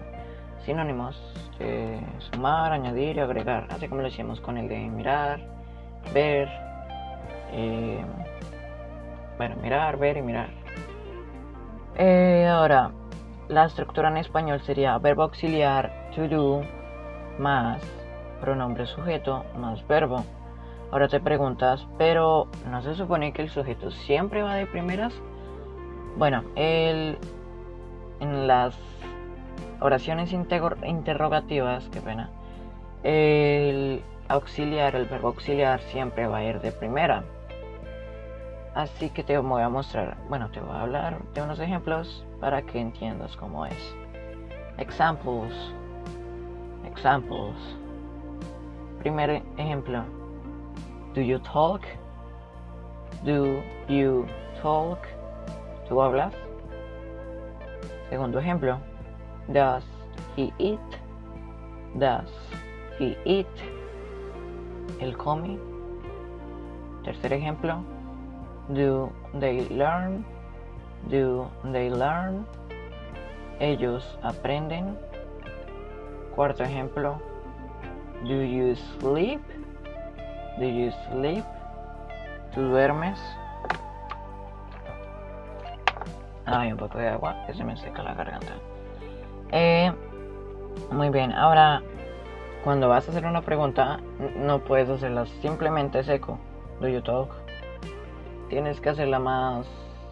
sinónimos 0.63 1.19
de 1.57 1.99
sumar, 2.19 2.71
añadir 2.71 3.17
y 3.17 3.19
agregar, 3.19 3.67
así 3.71 3.87
como 3.87 4.01
lo 4.01 4.07
hicimos 4.07 4.39
con 4.39 4.59
el 4.59 4.69
de 4.69 4.77
mirar, 4.77 5.39
ver, 6.13 6.47
eh, 7.53 8.05
bueno, 9.37 9.55
mirar, 9.61 9.97
ver 9.97 10.17
y 10.17 10.21
mirar. 10.21 10.49
Eh, 11.95 12.47
ahora, 12.47 12.91
la 13.47 13.65
estructura 13.65 14.09
en 14.09 14.17
español 14.17 14.61
sería 14.61 14.97
verbo 14.97 15.23
auxiliar 15.23 15.91
to 16.15 16.27
do 16.27 16.61
más 17.37 17.81
pronombre 18.41 18.85
sujeto 18.85 19.45
más 19.57 19.85
verbo. 19.87 20.23
Ahora 20.91 21.07
te 21.07 21.19
preguntas, 21.19 21.87
pero 21.97 22.47
¿no 22.69 22.81
se 22.81 22.93
supone 22.95 23.33
que 23.33 23.41
el 23.41 23.49
sujeto 23.49 23.89
siempre 23.89 24.43
va 24.43 24.55
de 24.55 24.65
primeras? 24.65 25.13
Bueno, 26.17 26.43
el 26.55 27.17
en 28.19 28.47
las 28.47 28.77
oraciones 29.81 30.31
interrogativas, 30.31 31.89
qué 31.89 31.99
pena, 31.99 32.29
el 33.03 34.01
auxiliar, 34.29 34.95
el 34.95 35.05
verbo 35.05 35.29
auxiliar 35.29 35.81
siempre 35.81 36.27
va 36.27 36.37
a 36.37 36.43
ir 36.43 36.61
de 36.61 36.71
primera. 36.71 37.23
Así 38.75 39.09
que 39.11 39.23
te 39.23 39.37
voy 39.37 39.61
a 39.61 39.69
mostrar, 39.69 40.17
bueno, 40.29 40.49
te 40.49 40.59
voy 40.59 40.75
a 40.75 40.81
hablar 40.81 41.21
de 41.33 41.41
unos 41.43 41.59
ejemplos 41.59 42.25
para 42.39 42.63
que 42.63 42.79
entiendas 42.79 43.35
cómo 43.37 43.65
es. 43.67 43.95
Examples. 44.79 45.53
Examples. 46.85 47.55
Primer 48.99 49.43
ejemplo. 49.57 50.03
Do 51.13 51.21
you 51.21 51.37
talk? 51.39 51.83
Do 53.23 53.61
you 53.87 54.25
talk? 54.61 54.97
¿Tú 55.87 56.01
hablas? 56.01 56.33
Segundo 58.09 58.39
ejemplo. 58.39 58.79
Does 59.49 59.83
he 60.35 60.51
eat? 60.57 60.79
Does 61.93 62.31
he 62.99 63.15
eat? 63.25 63.47
¿El 64.99 65.15
come? 65.15 65.59
Tercer 67.03 67.33
ejemplo. 67.33 67.92
Do 68.69 69.11
they 69.39 69.67
learn? 69.69 70.25
Do 71.09 71.49
they 71.71 71.89
learn? 71.89 72.45
Ellos 73.59 74.17
aprenden. 74.23 74.97
Cuarto 76.35 76.63
ejemplo. 76.63 77.19
Do 78.23 78.41
you 78.41 78.75
sleep? 78.99 79.41
Do 80.59 80.65
you 80.65 80.91
sleep? 81.11 81.43
¿Tú 82.53 82.61
duermes? 82.61 83.19
Ay, 86.45 86.71
un 86.71 86.77
poco 86.77 86.97
de 86.97 87.09
agua, 87.09 87.35
que 87.45 87.53
se 87.53 87.63
me 87.63 87.75
seca 87.77 88.03
la 88.03 88.13
garganta. 88.13 88.53
Eh, 89.51 89.91
muy 90.91 91.09
bien, 91.09 91.31
ahora 91.31 91.81
cuando 92.63 92.87
vas 92.87 93.07
a 93.07 93.11
hacer 93.11 93.25
una 93.25 93.41
pregunta, 93.41 93.99
no 94.37 94.59
puedes 94.59 94.89
hacerla 94.89 95.25
simplemente 95.41 96.03
seco. 96.03 96.39
Do 96.79 96.87
you 96.87 97.01
talk? 97.01 97.42
Tienes 98.53 98.79
que 98.79 98.89
hacerla 98.89 99.17
más, 99.17 99.65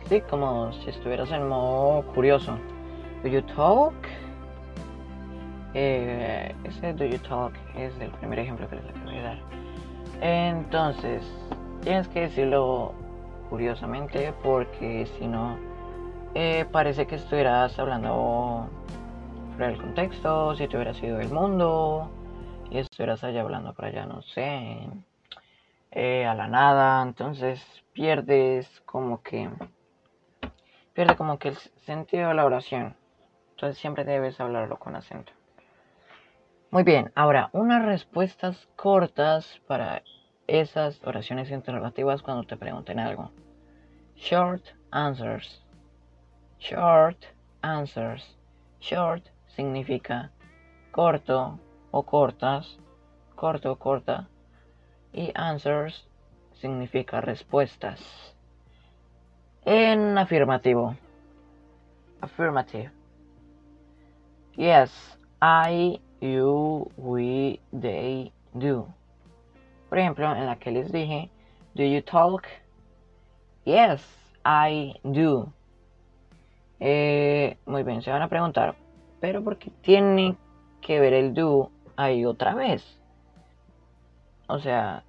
sí, 0.09 0.19
como 0.21 0.73
si 0.73 0.89
estuvieras 0.89 1.29
en 1.29 1.47
modo 1.47 2.01
curioso. 2.15 2.57
Do 3.21 3.29
you 3.29 3.43
talk? 3.43 3.93
Eh, 5.75 6.51
ese 6.63 6.91
do 6.93 7.05
you 7.05 7.19
talk 7.19 7.53
es 7.77 7.93
el 7.99 8.09
primer 8.09 8.39
ejemplo 8.39 8.67
que 8.67 8.77
les 8.77 9.03
voy 9.05 9.17
a 9.17 9.21
dar. 9.21 9.37
Entonces, 10.21 11.21
tienes 11.81 12.07
que 12.07 12.21
decirlo 12.21 12.93
curiosamente 13.51 14.33
porque 14.41 15.05
si 15.19 15.27
no 15.27 15.59
eh, 16.33 16.65
parece 16.71 17.05
que 17.05 17.17
estuvieras 17.17 17.77
hablando 17.77 18.67
fuera 19.51 19.67
del 19.67 19.79
contexto, 19.79 20.55
si 20.55 20.67
te 20.67 20.77
hubiera 20.77 20.95
sido 20.95 21.19
el 21.19 21.29
mundo, 21.29 22.09
y 22.71 22.79
estuvieras 22.79 23.23
allá 23.23 23.41
hablando 23.41 23.71
para 23.75 23.89
allá, 23.89 24.07
no 24.07 24.23
sé, 24.23 24.79
eh, 25.91 26.25
a 26.25 26.33
la 26.33 26.47
nada, 26.47 27.01
entonces 27.01 27.61
pierdes 27.93 28.81
como 28.85 29.21
que 29.21 29.49
pierde 30.93 31.15
como 31.15 31.37
que 31.37 31.49
el 31.49 31.55
sentido 31.55 32.29
de 32.29 32.35
la 32.35 32.45
oración. 32.45 32.95
Entonces 33.51 33.77
siempre 33.77 34.03
debes 34.05 34.39
hablarlo 34.39 34.77
con 34.77 34.95
acento. 34.95 35.31
Muy 36.71 36.83
bien, 36.83 37.11
ahora 37.15 37.49
unas 37.53 37.83
respuestas 37.85 38.67
cortas 38.75 39.61
para 39.67 40.03
esas 40.47 41.01
oraciones 41.03 41.51
interrogativas 41.51 42.21
cuando 42.21 42.43
te 42.43 42.57
pregunten 42.57 42.99
algo. 42.99 43.31
Short 44.15 44.63
answers. 44.91 45.61
Short 46.59 47.17
answers. 47.61 48.37
Short 48.79 49.25
significa 49.47 50.31
corto 50.91 51.59
o 51.91 52.03
cortas, 52.03 52.79
corto 53.35 53.73
o 53.73 53.75
corta, 53.77 54.27
y 55.13 55.31
answers 55.35 56.07
significa 56.53 57.21
respuestas. 57.21 57.99
En 59.65 60.17
afirmativo. 60.17 60.95
Affirmative. 62.21 62.91
Yes, 64.55 64.91
I, 65.41 65.99
you, 66.19 66.91
we, 66.97 67.59
they, 67.71 68.31
do. 68.53 68.87
Por 69.89 69.99
ejemplo, 69.99 70.35
en 70.35 70.45
la 70.45 70.57
que 70.57 70.71
les 70.71 70.91
dije, 70.91 71.29
Do 71.73 71.83
you 71.83 72.01
talk? 72.01 72.47
Yes, 73.63 74.01
I 74.45 74.95
do. 75.03 75.53
Eh, 76.79 77.57
muy 77.65 77.83
bien, 77.83 78.01
se 78.01 78.11
van 78.11 78.21
a 78.21 78.27
preguntar, 78.27 78.75
pero 79.19 79.43
¿por 79.43 79.57
qué 79.57 79.71
tiene 79.81 80.35
que 80.81 80.99
ver 80.99 81.13
el 81.13 81.33
do 81.33 81.71
ahí 81.95 82.25
otra 82.25 82.55
vez? 82.55 83.00
O 84.51 84.59
sea, 84.59 85.05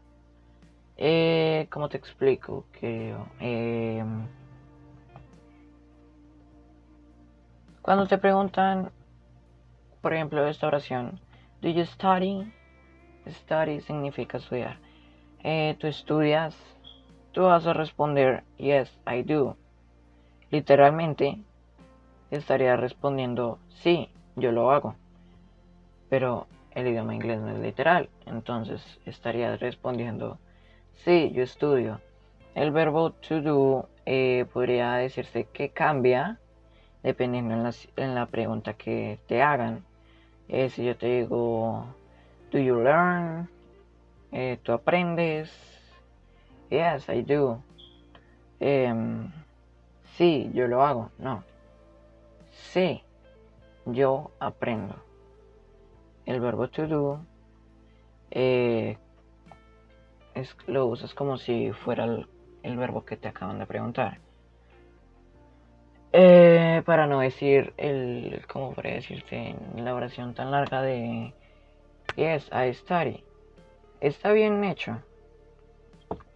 eh, 0.97 1.67
¿cómo 1.69 1.89
te 1.89 1.97
explico? 1.97 2.65
Que 2.71 3.13
eh, 3.41 4.05
cuando 7.83 8.07
te 8.07 8.19
preguntan, 8.19 8.93
por 10.01 10.15
ejemplo, 10.15 10.47
esta 10.47 10.69
oración, 10.69 11.19
¿Do 11.61 11.71
you 11.71 11.85
study? 11.85 12.47
Study 13.27 13.81
significa 13.81 14.39
estudiar. 14.39 14.79
Eh, 15.43 15.77
¿Tú 15.81 15.89
estudias? 15.89 16.57
Tú 17.33 17.43
vas 17.43 17.67
a 17.67 17.73
responder, 17.73 18.45
Yes, 18.59 18.97
I 19.13 19.25
do. 19.25 19.57
Literalmente, 20.53 21.37
estaría 22.31 22.77
respondiendo, 22.77 23.59
sí, 23.83 24.09
yo 24.37 24.53
lo 24.53 24.71
hago. 24.71 24.95
Pero 26.09 26.47
el 26.75 26.87
idioma 26.89 27.15
inglés 27.15 27.41
no 27.41 27.51
es 27.51 27.59
literal, 27.59 28.09
entonces 28.27 28.83
estaría 29.07 29.57
respondiendo, 29.57 30.39
sí, 31.05 31.31
yo 31.35 31.43
estudio. 31.43 32.01
El 32.55 32.71
verbo 32.71 33.13
to 33.13 33.41
do 33.41 33.89
eh, 34.05 34.47
podría 34.53 34.95
decirse 34.95 35.45
que 35.53 35.71
cambia 35.71 36.39
dependiendo 37.03 37.55
en 37.97 38.15
la, 38.15 38.27
pregunta 38.27 38.75
que 38.75 39.19
te 39.27 39.43
hagan. 39.43 39.85
Eh, 40.49 40.69
si 40.69 40.85
yo 40.85 40.97
te 40.97 41.07
digo, 41.07 41.87
do 42.51 42.59
you 42.59 42.81
learn? 42.81 43.49
Eh, 44.31 44.59
¿Tú 44.63 44.73
aprendes? 44.73 45.51
Yes, 46.71 47.09
I 47.09 47.23
do. 47.23 47.63
Em, 48.61 49.31
sí, 50.17 50.51
yo 50.55 50.69
lo 50.69 50.83
hago. 50.85 51.11
No, 51.19 51.43
Sí, 52.73 53.03
yo 53.87 54.31
aprendo. 54.39 54.95
El 56.27 56.41
verbo 56.41 56.69
to 56.69 56.87
do 56.87 57.21
eh, 58.31 58.97
es, 60.35 60.57
lo 60.67 60.87
usas 60.87 61.15
como 61.15 61.37
si 61.37 61.73
fuera 61.73 62.05
el, 62.05 62.77
verbo 62.77 63.05
que 63.05 63.17
te 63.17 63.29
acaban 63.29 63.59
de 63.59 63.67
preguntar. 63.67 64.19
Eh, 66.13 66.83
para 66.85 67.07
no 67.07 67.21
decir 67.21 67.73
el, 67.77 68.45
¿cómo 68.47 68.75
podría 68.75 68.95
decirte 68.95 69.57
en 69.75 69.85
la 69.85 69.95
oración 69.95 70.35
tan 70.35 70.51
larga 70.51 70.83
de 70.83 71.33
Yes, 72.17 72.51
I 72.53 72.75
study. 72.75 73.25
Está 74.01 74.33
bien 74.33 74.63
hecho. 74.65 75.03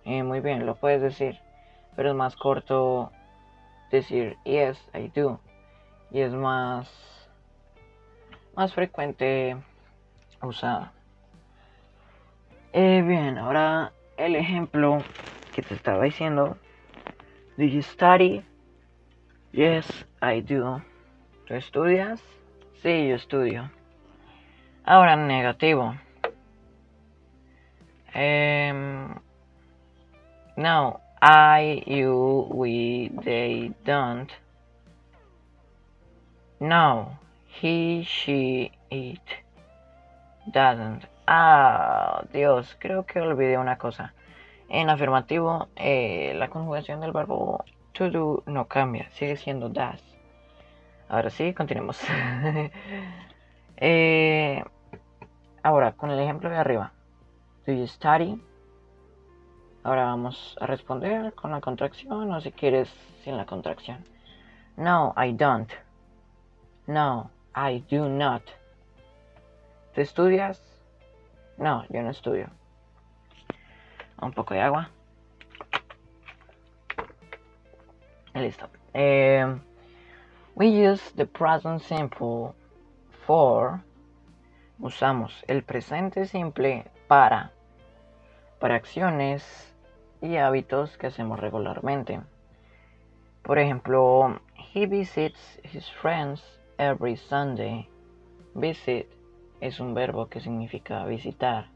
Eh, 0.04 0.22
muy 0.22 0.40
bien, 0.40 0.64
lo 0.64 0.76
puedes 0.76 1.02
decir. 1.02 1.38
Pero 1.94 2.10
es 2.10 2.14
más 2.14 2.36
corto 2.36 3.12
decir 3.90 4.36
Yes, 4.44 4.78
I 4.94 5.08
do 5.08 5.40
y 6.10 6.20
es 6.20 6.32
más, 6.32 6.88
más 8.54 8.72
frecuente 8.74 9.56
usada. 10.42 10.92
Eh, 12.72 13.02
bien, 13.06 13.38
ahora 13.38 13.92
el 14.16 14.36
ejemplo 14.36 15.02
que 15.54 15.62
te 15.62 15.74
estaba 15.74 16.04
diciendo. 16.04 16.58
Do 17.56 17.64
you 17.64 17.82
study? 17.82 18.44
Yes, 19.52 19.86
I 20.20 20.42
do. 20.42 20.82
¿Tú 21.46 21.54
estudias? 21.54 22.20
Sí, 22.82 23.08
yo 23.08 23.14
estudio. 23.14 23.70
Ahora 24.84 25.16
negativo. 25.16 25.96
Um, 28.14 29.18
no, 30.56 31.00
I, 31.20 31.82
you, 31.86 32.48
we, 32.50 33.10
they, 33.24 33.72
don't. 33.84 34.30
No, 36.60 37.18
he, 37.46 38.04
she, 38.04 38.72
it 38.90 39.45
doesn't. 40.46 41.04
Ah, 41.26 42.24
Dios, 42.32 42.76
creo 42.78 43.04
que 43.04 43.20
olvidé 43.20 43.58
una 43.58 43.78
cosa. 43.78 44.14
En 44.68 44.90
afirmativo, 44.90 45.68
eh, 45.76 46.34
la 46.36 46.48
conjugación 46.48 47.00
del 47.00 47.12
verbo 47.12 47.64
to 47.92 48.10
do 48.10 48.42
no 48.46 48.66
cambia, 48.66 49.10
sigue 49.10 49.36
siendo 49.36 49.68
does. 49.68 50.02
Ahora 51.08 51.30
sí, 51.30 51.54
continuemos. 51.54 52.00
Eh, 53.78 54.64
ahora, 55.62 55.92
con 55.92 56.10
el 56.10 56.18
ejemplo 56.18 56.48
de 56.48 56.56
arriba. 56.56 56.94
Do 57.66 57.74
you 57.74 57.86
study? 57.86 58.42
Ahora 59.82 60.06
vamos 60.06 60.56
a 60.60 60.66
responder 60.66 61.34
con 61.34 61.50
la 61.50 61.60
contracción 61.60 62.32
o 62.32 62.40
si 62.40 62.52
quieres 62.52 62.88
sin 63.22 63.36
la 63.36 63.44
contracción. 63.44 64.02
No, 64.78 65.14
I 65.16 65.32
don't. 65.32 65.70
No, 66.86 67.30
I 67.54 67.84
do 67.90 68.08
not. 68.08 68.42
¿Tú 69.96 70.02
estudias? 70.02 70.62
No, 71.56 71.86
yo 71.88 72.02
no 72.02 72.10
estudio. 72.10 72.50
Un 74.20 74.30
poco 74.30 74.52
de 74.52 74.60
agua. 74.60 74.90
Listo. 78.34 78.68
Eh, 78.92 79.58
we 80.54 80.66
use 80.66 81.00
the 81.12 81.24
present 81.24 81.80
simple 81.80 82.52
for. 83.26 83.80
Usamos 84.78 85.32
el 85.48 85.62
presente 85.62 86.26
simple 86.26 86.84
para. 87.08 87.52
Para 88.60 88.74
acciones 88.74 89.74
y 90.20 90.36
hábitos 90.36 90.98
que 90.98 91.06
hacemos 91.06 91.40
regularmente. 91.40 92.20
Por 93.42 93.58
ejemplo, 93.58 94.42
he 94.74 94.84
visits 94.84 95.58
his 95.62 95.88
friends 95.88 96.42
every 96.76 97.16
Sunday. 97.16 97.88
Visit 98.54 99.15
es 99.60 99.80
un 99.80 99.94
verbo 99.94 100.28
que 100.28 100.40
significa 100.40 101.04
visitar. 101.04 101.66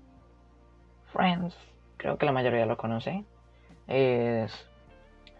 Friends, 1.12 1.56
creo 1.96 2.18
que 2.18 2.26
la 2.26 2.32
mayoría 2.32 2.66
lo 2.66 2.76
conoce. 2.76 3.24
Es, 3.86 4.52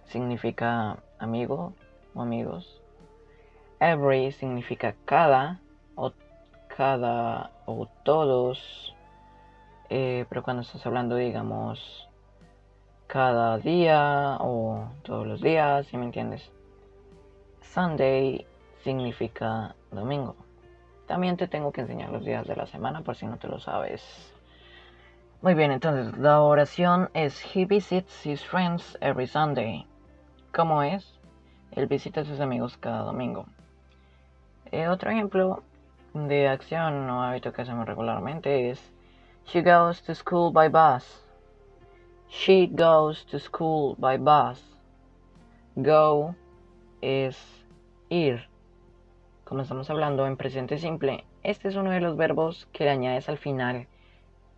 significa 0.06 0.98
amigo 1.18 1.74
o 2.14 2.22
amigos. 2.22 2.80
Every 3.78 4.32
significa 4.32 4.94
cada 5.04 5.60
o 5.94 6.12
cada 6.76 7.50
o 7.66 7.86
todos. 8.04 8.94
Eh, 9.88 10.26
pero 10.28 10.42
cuando 10.42 10.62
estás 10.62 10.84
hablando, 10.86 11.16
digamos, 11.16 12.08
cada 13.06 13.58
día 13.58 14.36
o 14.40 14.88
todos 15.02 15.26
los 15.26 15.40
días, 15.40 15.86
si 15.86 15.96
me 15.96 16.04
entiendes. 16.04 16.50
Sunday 17.60 18.46
significa 18.82 19.74
domingo. 19.90 20.36
También 21.10 21.36
te 21.36 21.48
tengo 21.48 21.72
que 21.72 21.80
enseñar 21.80 22.10
los 22.10 22.24
días 22.24 22.46
de 22.46 22.54
la 22.54 22.66
semana 22.66 23.00
por 23.00 23.16
si 23.16 23.26
no 23.26 23.36
te 23.36 23.48
lo 23.48 23.58
sabes. 23.58 24.00
Muy 25.42 25.54
bien, 25.54 25.72
entonces 25.72 26.16
la 26.16 26.40
oración 26.40 27.10
es 27.14 27.44
He 27.52 27.64
visits 27.64 28.24
his 28.24 28.44
friends 28.44 28.96
every 29.00 29.26
Sunday. 29.26 29.88
¿Cómo 30.54 30.84
es? 30.84 31.18
Él 31.72 31.88
visita 31.88 32.20
a 32.20 32.24
sus 32.24 32.38
amigos 32.38 32.76
cada 32.76 33.02
domingo. 33.02 33.46
Eh, 34.70 34.86
otro 34.86 35.10
ejemplo 35.10 35.64
de 36.14 36.46
acción 36.46 37.10
o 37.10 37.24
hábito 37.24 37.52
que 37.52 37.62
hacemos 37.62 37.88
regularmente 37.88 38.70
es 38.70 38.80
She 39.46 39.62
goes 39.62 40.00
to 40.02 40.14
school 40.14 40.52
by 40.52 40.68
bus. 40.68 41.26
She 42.28 42.68
goes 42.68 43.26
to 43.32 43.40
school 43.40 43.96
by 43.98 44.16
bus. 44.16 44.62
Go 45.74 46.36
es 47.00 47.36
ir 48.10 48.49
como 49.50 49.62
estamos 49.62 49.90
hablando 49.90 50.28
en 50.28 50.36
presente 50.36 50.78
simple, 50.78 51.24
este 51.42 51.66
es 51.66 51.74
uno 51.74 51.90
de 51.90 52.00
los 52.00 52.16
verbos 52.16 52.68
que 52.72 52.84
le 52.84 52.90
añades 52.90 53.28
al 53.28 53.36
final 53.36 53.88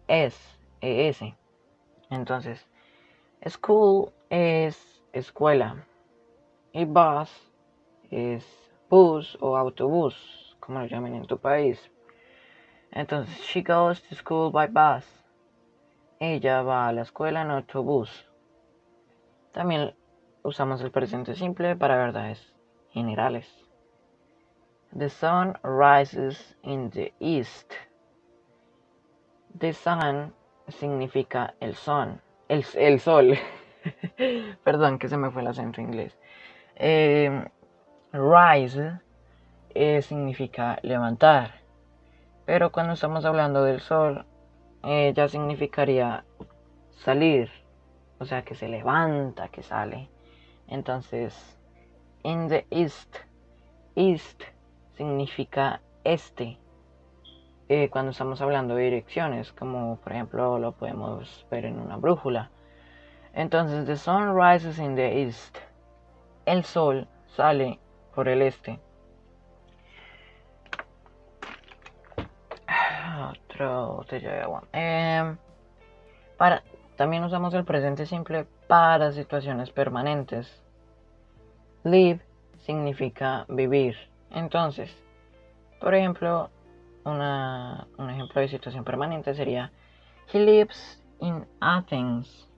S, 0.06 0.36
ES. 0.82 1.34
Entonces, 2.10 2.68
school 3.48 4.12
es 4.28 5.02
escuela 5.14 5.86
y 6.74 6.84
bus 6.84 7.30
es 8.10 8.44
bus 8.90 9.38
o 9.40 9.56
autobús, 9.56 10.58
como 10.60 10.80
lo 10.80 10.86
llamen 10.86 11.14
en 11.14 11.24
tu 11.24 11.38
país. 11.38 11.90
Entonces, 12.90 13.34
she 13.46 13.62
goes 13.62 14.02
to 14.02 14.14
school 14.14 14.52
by 14.52 14.66
bus. 14.66 15.06
Ella 16.20 16.60
va 16.60 16.88
a 16.88 16.92
la 16.92 17.00
escuela 17.00 17.40
en 17.40 17.50
autobús. 17.50 18.28
También 19.52 19.94
usamos 20.42 20.82
el 20.82 20.90
presente 20.90 21.34
simple 21.34 21.76
para 21.76 21.96
verdades 21.96 22.52
generales. 22.90 23.61
The 24.94 25.08
sun 25.08 25.54
rises 25.62 26.54
in 26.62 26.90
the 26.90 27.12
east. 27.18 27.72
The 29.58 29.72
sun 29.72 30.34
significa 30.68 31.54
el 31.60 31.74
son, 31.74 32.20
el, 32.48 32.64
el 32.74 33.00
sol. 33.00 33.38
Perdón 34.64 34.98
que 34.98 35.08
se 35.08 35.16
me 35.16 35.30
fue 35.30 35.42
el 35.42 35.48
acento 35.48 35.80
inglés. 35.80 36.18
Em, 36.76 37.46
rise 38.12 39.00
eh, 39.74 40.02
significa 40.02 40.78
levantar. 40.82 41.62
Pero 42.44 42.70
cuando 42.70 42.92
estamos 42.92 43.24
hablando 43.24 43.64
del 43.64 43.80
sol, 43.80 44.26
eh, 44.82 45.12
ya 45.16 45.26
significaría 45.26 46.24
salir. 46.90 47.50
O 48.18 48.26
sea, 48.26 48.42
que 48.42 48.54
se 48.54 48.68
levanta, 48.68 49.48
que 49.48 49.62
sale. 49.62 50.10
Entonces, 50.68 51.58
in 52.24 52.48
the 52.48 52.66
east. 52.70 53.16
East 53.94 54.42
significa 54.96 55.80
este. 56.04 56.58
Eh, 57.68 57.88
cuando 57.90 58.10
estamos 58.10 58.40
hablando 58.40 58.74
de 58.74 58.84
direcciones, 58.84 59.52
como 59.52 59.96
por 59.96 60.12
ejemplo 60.12 60.58
lo 60.58 60.72
podemos 60.72 61.46
ver 61.50 61.64
en 61.64 61.78
una 61.78 61.96
brújula. 61.96 62.50
Entonces, 63.34 63.86
the 63.86 63.96
sun 63.96 64.36
rises 64.36 64.78
in 64.78 64.94
the 64.94 65.22
east. 65.22 65.56
El 66.44 66.64
sol 66.64 67.08
sale 67.28 67.78
por 68.14 68.28
el 68.28 68.42
este. 68.42 68.78
Em, 74.72 75.36
para, 76.36 76.64
también 76.96 77.22
usamos 77.22 77.54
el 77.54 77.64
presente 77.64 78.06
simple 78.06 78.44
para 78.66 79.12
situaciones 79.12 79.70
permanentes. 79.70 80.64
Live 81.84 82.20
significa 82.58 83.46
vivir. 83.48 84.11
Entonces, 84.34 84.90
por 85.80 85.94
ejemplo, 85.94 86.50
un 87.04 88.10
ejemplo 88.10 88.40
de 88.40 88.48
situación 88.48 88.84
permanente 88.84 89.34
sería 89.34 89.72
He 90.32 90.38
lives 90.38 91.02
in 91.20 91.46
Athens. 91.60 92.48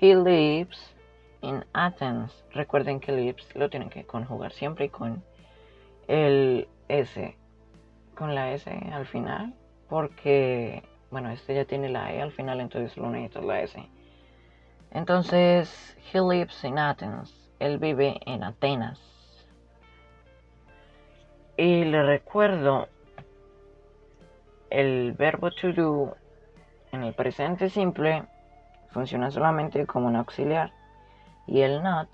He 0.00 0.14
lives 0.14 0.94
in 1.40 1.64
Athens. 1.72 2.44
Recuerden 2.52 3.00
que 3.00 3.12
lives 3.12 3.54
lo 3.54 3.68
tienen 3.70 3.90
que 3.90 4.04
conjugar 4.06 4.52
siempre 4.52 4.90
con 4.90 5.24
el 6.06 6.68
S, 6.88 7.36
con 8.14 8.34
la 8.34 8.52
S 8.52 8.70
al 8.92 9.06
final, 9.06 9.54
porque, 9.88 10.82
bueno, 11.10 11.30
este 11.30 11.54
ya 11.54 11.64
tiene 11.64 11.88
la 11.88 12.12
E 12.12 12.20
al 12.20 12.32
final, 12.32 12.60
entonces 12.60 12.96
lo 12.96 13.10
necesitas 13.10 13.44
la 13.44 13.60
S. 13.60 13.88
Entonces, 14.92 15.96
he 16.12 16.20
lives 16.20 16.62
in 16.64 16.78
Athens. 16.78 17.34
Él 17.58 17.78
vive 17.78 18.20
en 18.26 18.42
Atenas. 18.42 19.00
Y 21.60 21.84
le 21.84 22.02
recuerdo 22.02 22.88
el 24.70 25.12
verbo 25.12 25.50
to 25.50 25.74
do 25.74 26.16
en 26.90 27.02
el 27.02 27.12
presente 27.12 27.68
simple 27.68 28.24
funciona 28.92 29.30
solamente 29.30 29.84
como 29.84 30.06
un 30.06 30.16
auxiliar 30.16 30.72
y 31.46 31.60
el 31.60 31.82
not, 31.82 32.08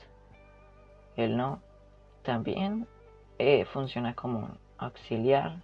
el 1.15 1.37
no, 1.37 1.61
también 2.25 2.89
eh, 3.39 3.65
funciona 3.67 4.17
como 4.17 4.41
un 4.41 4.59
auxiliar 4.79 5.59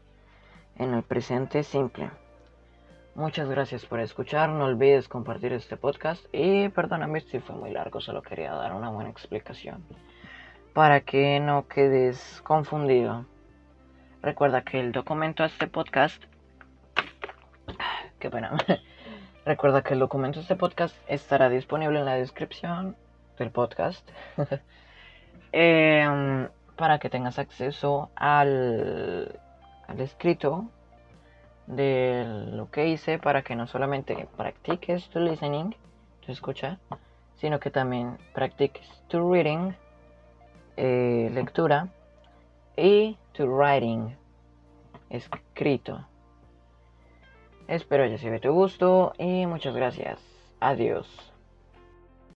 en 0.77 0.95
el 0.95 1.03
presente 1.03 1.65
simple. 1.65 2.09
Muchas 3.17 3.51
gracias 3.51 3.85
por 3.85 3.99
escuchar, 3.99 4.49
no 4.49 4.67
olvides 4.67 5.09
compartir 5.09 5.53
este 5.55 5.77
podcast 5.77 6.25
y 6.33 6.69
perdóname 6.69 7.21
si 7.23 7.41
fue 7.41 7.57
muy 7.57 7.73
largo, 7.73 8.01
solo 8.01 8.23
quería 8.23 8.53
dar 8.53 8.75
una 8.75 8.91
buena 8.91 9.11
explicación 9.11 9.83
para 10.73 11.01
que 11.01 11.41
no 11.41 11.67
quedes 11.67 12.41
confundido. 12.45 13.27
Recuerda 14.23 14.63
que 14.63 14.79
el 14.79 14.93
documento 14.93 15.43
de 15.43 15.49
este 15.49 15.67
podcast 15.67 16.23
Qué 18.21 18.31
pena. 18.31 18.57
Recuerda 19.45 19.83
que 19.83 19.95
el 19.95 20.01
documento 20.01 20.39
de 20.39 20.43
este 20.43 20.55
podcast 20.55 20.97
estará 21.09 21.49
disponible 21.49 21.99
en 21.99 22.05
la 22.05 22.15
descripción 22.15 22.97
del 23.37 23.51
podcast. 23.51 24.09
Em, 25.51 26.49
para 26.77 27.01
que 27.01 27.11
tengas 27.11 27.39
acceso 27.39 28.11
al, 28.15 29.41
al 29.89 30.01
escrito 30.01 30.67
de 31.67 32.25
lo 32.53 32.71
que 32.71 32.87
hice 32.87 33.19
para 33.19 33.43
que 33.43 33.55
no 33.57 33.67
solamente 33.67 34.29
practiques 34.37 35.09
tu 35.11 35.19
listening, 35.19 35.75
tu 36.25 36.33
escucha, 36.33 36.79
sino 37.35 37.61
que 37.61 37.71
también 37.71 38.19
practiques 38.33 38.89
tu 39.09 39.33
reading, 39.33 39.73
eh, 40.77 41.29
lectura, 41.35 41.89
y 42.77 43.17
tu 43.33 43.47
writing, 43.47 44.17
escrito. 45.11 46.07
Espero 47.69 48.05
haya 48.05 48.19
sido 48.19 48.33
de 48.33 48.41
tu 48.41 48.53
gusto 48.53 49.13
y 49.19 49.47
muchas 49.47 49.75
gracias. 49.75 50.21
Adiós. 50.61 51.32